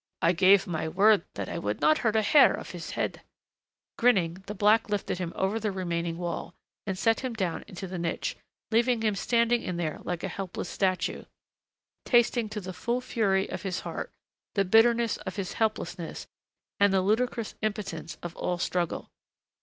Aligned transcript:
"I 0.19 0.31
gave 0.31 0.65
my 0.65 0.87
word 0.87 1.25
that 1.35 1.47
I 1.47 1.59
would 1.59 1.79
not 1.79 1.99
hurt 1.99 2.15
a 2.15 2.23
hair 2.23 2.55
of 2.55 2.71
his 2.71 2.89
head" 2.97 3.21
Grinning, 3.99 4.43
the 4.47 4.55
black 4.55 4.89
lifted 4.89 5.19
him 5.19 5.31
over 5.35 5.59
the 5.59 5.71
remaining 5.71 6.17
wall, 6.17 6.55
and 6.87 6.97
set 6.97 7.19
him 7.19 7.35
down 7.35 7.63
into 7.67 7.85
the 7.85 7.99
niche, 7.99 8.35
leaving 8.71 9.03
him 9.03 9.13
standing 9.13 9.61
in 9.61 9.77
there 9.77 9.99
like 10.01 10.23
a 10.23 10.27
helpless 10.27 10.69
statue, 10.69 11.25
tasting 12.03 12.49
to 12.49 12.59
the 12.59 12.73
full 12.73 12.99
fury 12.99 13.47
of 13.51 13.61
his 13.61 13.81
heart 13.81 14.11
the 14.55 14.65
bitterness 14.65 15.17
of 15.17 15.35
his 15.35 15.53
helplessness 15.53 16.25
and 16.79 16.91
the 16.91 17.01
ludicrous 17.03 17.53
impotence 17.61 18.17
of 18.23 18.35
all 18.35 18.57
struggle. 18.57 19.11